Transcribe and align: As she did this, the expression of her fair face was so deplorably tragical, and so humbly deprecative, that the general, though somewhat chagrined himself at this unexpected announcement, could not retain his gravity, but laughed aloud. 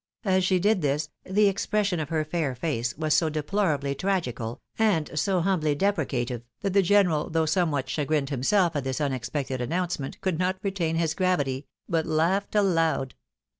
As 0.25 0.43
she 0.43 0.57
did 0.57 0.81
this, 0.81 1.09
the 1.25 1.47
expression 1.47 1.99
of 1.99 2.09
her 2.09 2.25
fair 2.25 2.55
face 2.55 2.97
was 2.97 3.13
so 3.13 3.29
deplorably 3.29 3.93
tragical, 3.93 4.59
and 4.79 5.11
so 5.13 5.41
humbly 5.41 5.75
deprecative, 5.75 6.41
that 6.61 6.73
the 6.73 6.81
general, 6.81 7.29
though 7.29 7.45
somewhat 7.45 7.87
chagrined 7.87 8.31
himself 8.31 8.75
at 8.75 8.83
this 8.83 8.99
unexpected 8.99 9.61
announcement, 9.61 10.19
could 10.19 10.39
not 10.39 10.57
retain 10.63 10.95
his 10.95 11.13
gravity, 11.13 11.67
but 11.87 12.07
laughed 12.07 12.55
aloud. 12.55 13.13